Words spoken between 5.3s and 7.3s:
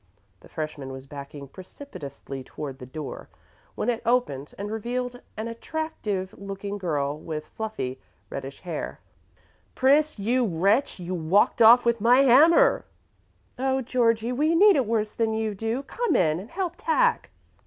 an attractive looking girl